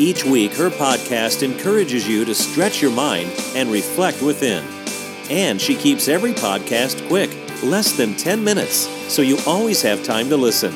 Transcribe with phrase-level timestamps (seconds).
[0.00, 4.64] Each week, her podcast encourages you to stretch your mind and reflect within.
[5.28, 7.28] And she keeps every podcast quick,
[7.62, 10.72] less than 10 minutes, so you always have time to listen.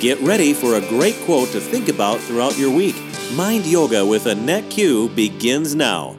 [0.00, 2.96] Get ready for a great quote to think about throughout your week.
[3.34, 6.16] Mind Yoga with Annette Q begins now.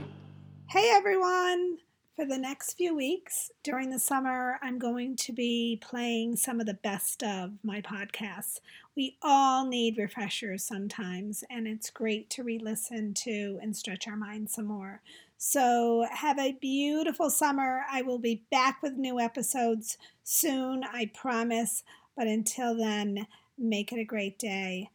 [0.68, 1.80] Hey everyone!
[2.16, 6.68] For the next few weeks during the summer, I'm going to be playing some of
[6.68, 8.60] the best of my podcasts.
[8.95, 14.16] We all need refreshers sometimes, and it's great to re listen to and stretch our
[14.16, 15.02] minds some more.
[15.38, 17.81] So, have a beautiful summer.
[17.91, 21.84] I will be back with new episodes soon, I promise.
[22.15, 24.91] But until then, make it a great day.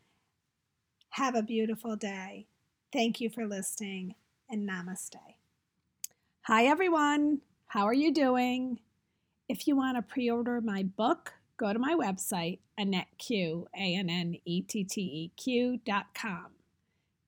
[1.10, 2.46] Have a beautiful day.
[2.92, 4.14] Thank you for listening,
[4.48, 5.16] and namaste.
[6.42, 7.42] Hi, everyone.
[7.66, 8.80] How are you doing?
[9.46, 13.66] If you want to pre order my book, go to my website, AnnetteQ.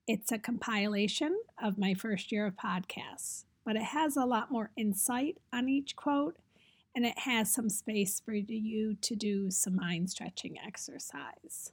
[0.09, 4.71] It's a compilation of my first year of podcasts, but it has a lot more
[4.75, 6.39] insight on each quote
[6.95, 11.73] and it has some space for you to do some mind stretching exercise.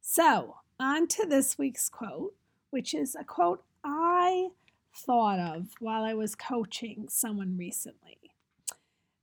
[0.00, 2.34] So, on to this week's quote,
[2.70, 4.48] which is a quote I
[4.94, 8.23] thought of while I was coaching someone recently.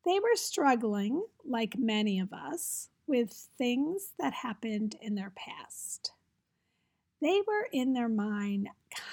[0.06, 6.14] They were struggling, like many of us, with things that happened in their past.
[7.22, 8.70] They were in their mind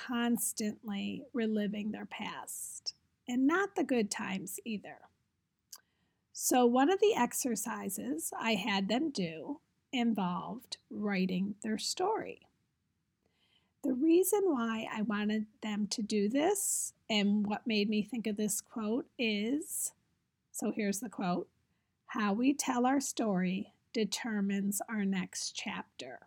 [0.07, 2.95] constantly reliving their past,
[3.29, 4.99] and not the good times either.
[6.33, 9.61] So, one of the exercises I had them do
[9.93, 12.49] involved writing their story.
[13.83, 18.37] The reason why I wanted them to do this and what made me think of
[18.37, 19.93] this quote is
[20.59, 21.49] so here's the quote
[22.07, 26.19] How we tell our story determines our next chapter.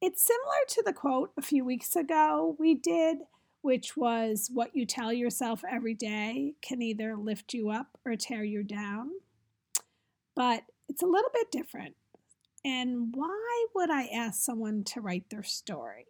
[0.00, 3.18] It's similar to the quote a few weeks ago we did,
[3.60, 8.44] which was what you tell yourself every day can either lift you up or tear
[8.44, 9.10] you down.
[10.34, 11.96] But it's a little bit different.
[12.64, 16.06] And why would I ask someone to write their story?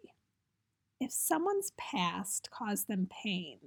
[1.01, 3.59] If someone's past caused them pain,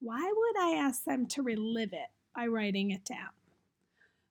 [0.00, 2.08] why would I ask them to relive it
[2.40, 3.34] by writing it down?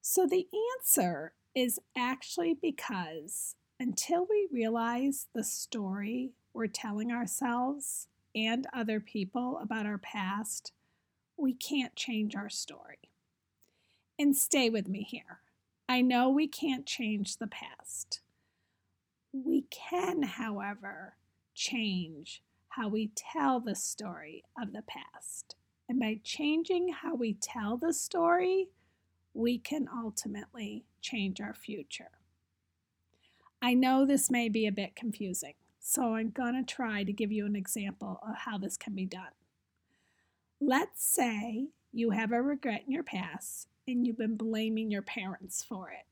[0.02, 8.66] So the answer is actually because until we realize the story we're telling ourselves and
[8.74, 10.72] other people about our past,
[11.38, 13.12] we can't change our story.
[14.18, 15.42] And stay with me here.
[15.88, 18.22] I know we can't change the past.
[19.32, 21.14] We can, however,
[21.54, 25.56] change how we tell the story of the past.
[25.90, 28.70] And by changing how we tell the story,
[29.34, 32.12] we can ultimately change our future.
[33.62, 37.32] I know this may be a bit confusing, so I'm going to try to give
[37.32, 39.34] you an example of how this can be done.
[40.62, 45.64] Let's say you have a regret in your past and you've been blaming your parents
[45.64, 46.06] for it.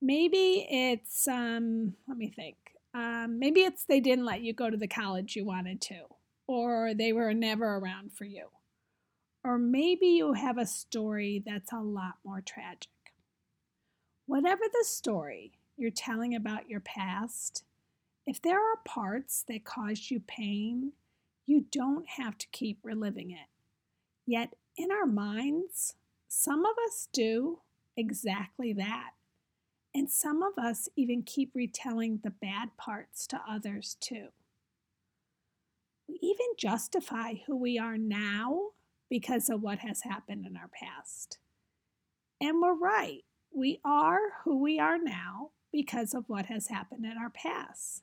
[0.00, 2.56] Maybe it's, um, let me think,
[2.94, 6.04] um, maybe it's they didn't let you go to the college you wanted to,
[6.46, 8.46] or they were never around for you.
[9.44, 12.90] Or maybe you have a story that's a lot more tragic.
[14.26, 17.64] Whatever the story you're telling about your past,
[18.26, 20.92] if there are parts that caused you pain,
[21.46, 23.46] you don't have to keep reliving it.
[24.26, 25.94] Yet in our minds,
[26.26, 27.60] some of us do
[27.96, 29.10] exactly that.
[29.94, 34.28] And some of us even keep retelling the bad parts to others too.
[36.08, 38.70] We even justify who we are now
[39.10, 41.38] because of what has happened in our past.
[42.40, 43.22] And we're right.
[43.54, 48.02] We are who we are now because of what has happened in our past.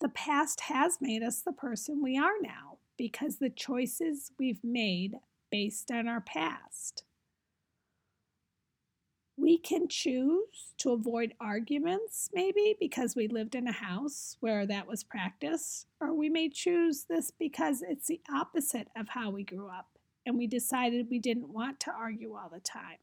[0.00, 5.16] The past has made us the person we are now because the choices we've made
[5.50, 7.04] based on our past.
[9.40, 14.86] We can choose to avoid arguments, maybe because we lived in a house where that
[14.86, 19.68] was practiced, or we may choose this because it's the opposite of how we grew
[19.68, 19.88] up
[20.26, 22.98] and we decided we didn't want to argue all the time.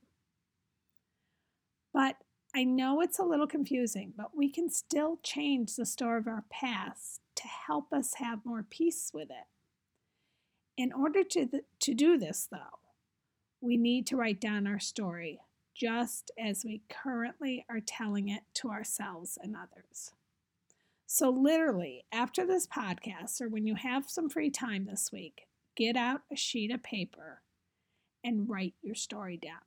[1.91, 2.17] But
[2.55, 6.45] I know it's a little confusing, but we can still change the story of our
[6.51, 9.47] past to help us have more peace with it.
[10.77, 12.77] In order to, th- to do this, though,
[13.59, 15.39] we need to write down our story
[15.77, 20.11] just as we currently are telling it to ourselves and others.
[21.05, 25.95] So, literally, after this podcast, or when you have some free time this week, get
[25.95, 27.41] out a sheet of paper
[28.23, 29.61] and write your story down.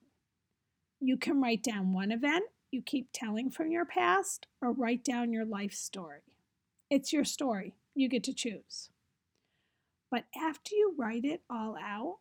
[1.00, 5.32] You can write down one event you keep telling from your past or write down
[5.32, 6.22] your life story.
[6.88, 7.74] It's your story.
[7.94, 8.90] You get to choose.
[10.10, 12.18] But after you write it all out,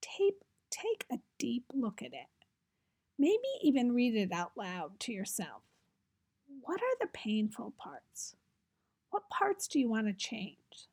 [0.00, 2.43] tape, take a deep look at it.
[3.18, 5.62] Maybe even read it out loud to yourself.
[6.62, 8.36] What are the painful parts?
[9.10, 10.88] What parts do you want to change?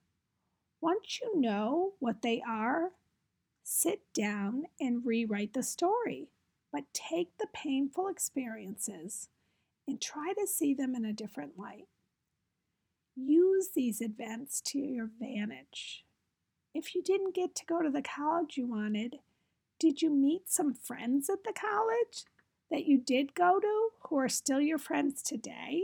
[0.79, 2.91] Once you know what they are,
[3.63, 6.29] sit down and rewrite the story
[6.71, 9.29] but take the painful experiences
[9.88, 11.88] and try to see them in a different light.
[13.15, 16.06] Use these events to your advantage.
[16.74, 19.19] If you didn't get to go to the college you wanted,
[19.81, 22.25] did you meet some friends at the college
[22.69, 25.81] that you did go to who are still your friends today?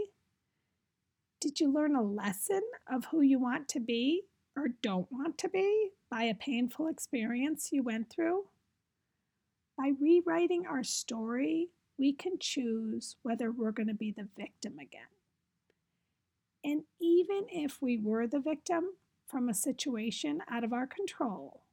[1.41, 4.21] Did you learn a lesson of who you want to be
[4.55, 8.43] or don't want to be by a painful experience you went through?
[9.75, 15.09] By rewriting our story, we can choose whether we're going to be the victim again.
[16.63, 18.91] And even if we were the victim
[19.25, 21.63] from a situation out of our control,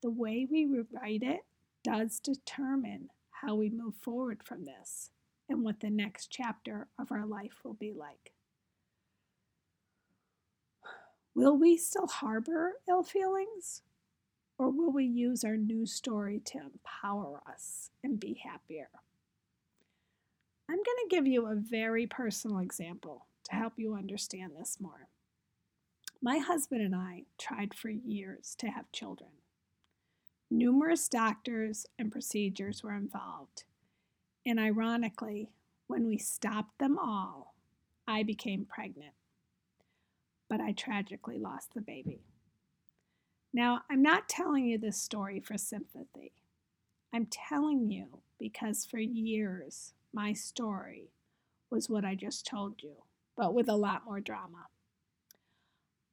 [0.00, 1.40] the way we rewrite it
[1.84, 5.10] does determine how we move forward from this
[5.48, 8.32] and what the next chapter of our life will be like.
[11.34, 13.82] Will we still harbor ill feelings?
[14.58, 18.88] Or will we use our new story to empower us and be happier?
[20.68, 25.08] I'm going to give you a very personal example to help you understand this more.
[26.20, 29.30] My husband and I tried for years to have children.
[30.54, 33.64] Numerous doctors and procedures were involved.
[34.44, 35.48] And ironically,
[35.86, 37.54] when we stopped them all,
[38.06, 39.14] I became pregnant.
[40.50, 42.20] But I tragically lost the baby.
[43.54, 46.32] Now, I'm not telling you this story for sympathy.
[47.14, 51.12] I'm telling you because for years my story
[51.70, 52.96] was what I just told you,
[53.38, 54.66] but with a lot more drama.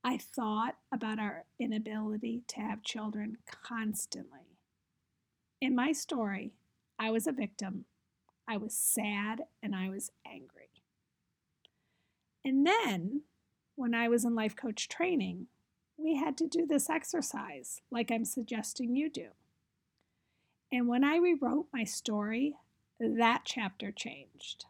[0.03, 4.57] I thought about our inability to have children constantly.
[5.61, 6.53] In my story,
[6.97, 7.85] I was a victim,
[8.47, 10.69] I was sad, and I was angry.
[12.45, 13.21] And then,
[13.75, 15.47] when I was in life coach training,
[15.97, 19.27] we had to do this exercise, like I'm suggesting you do.
[20.71, 22.55] And when I rewrote my story,
[22.99, 24.65] that chapter changed.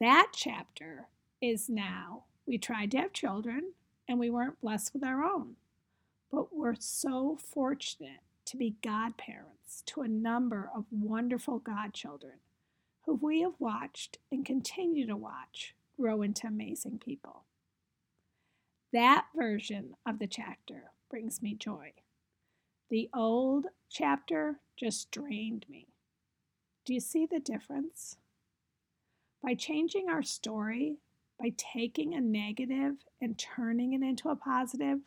[0.00, 1.08] That chapter
[1.40, 3.72] is now we tried to have children
[4.08, 5.56] and we weren't blessed with our own.
[6.32, 12.40] But we're so fortunate to be godparents to a number of wonderful godchildren
[13.04, 17.44] who we have watched and continue to watch grow into amazing people.
[18.92, 21.92] That version of the chapter brings me joy.
[22.90, 25.88] The old chapter just drained me.
[26.84, 28.16] Do you see the difference?
[29.42, 30.96] By changing our story,
[31.38, 34.98] by taking a negative and turning it into a positive,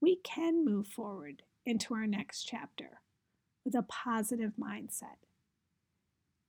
[0.00, 3.00] we can move forward into our next chapter
[3.64, 5.16] with a positive mindset.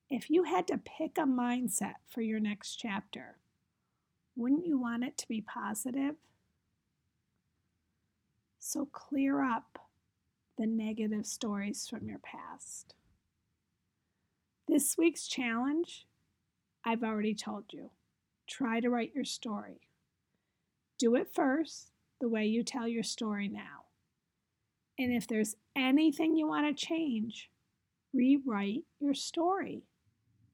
[0.09, 3.37] If you had to pick a mindset for your next chapter,
[4.35, 6.15] wouldn't you want it to be positive?
[8.59, 9.79] So clear up
[10.57, 12.93] the negative stories from your past.
[14.67, 16.05] This week's challenge,
[16.83, 17.91] I've already told you.
[18.47, 19.81] Try to write your story.
[20.97, 23.85] Do it first, the way you tell your story now.
[24.97, 27.49] And if there's anything you want to change,
[28.13, 29.83] rewrite your story.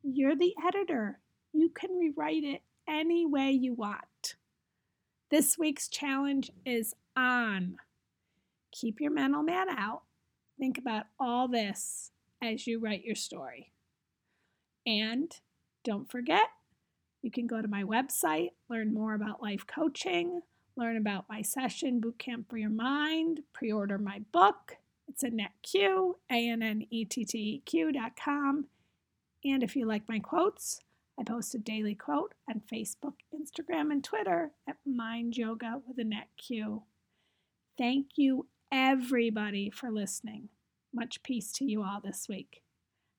[0.03, 1.19] You're the editor.
[1.53, 4.35] You can rewrite it any way you want.
[5.29, 7.77] This week's challenge is on.
[8.71, 10.01] Keep your mental man out.
[10.57, 13.71] Think about all this as you write your story.
[14.85, 15.31] And
[15.83, 16.49] don't forget,
[17.21, 20.41] you can go to my website, learn more about life coaching,
[20.75, 24.77] learn about my session, Bootcamp for Your Mind, pre order my book.
[25.07, 28.65] It's a Annette Q, A N N E T T E Q.com.
[29.43, 30.81] And if you like my quotes,
[31.19, 36.29] I post a daily quote on Facebook, Instagram, and Twitter at Mind Yoga with Annette
[36.37, 36.83] Q.
[37.77, 40.49] Thank you everybody for listening.
[40.93, 42.63] Much peace to you all this week.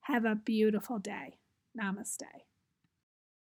[0.01, 1.37] Have a beautiful day.
[1.79, 2.52] Namaste.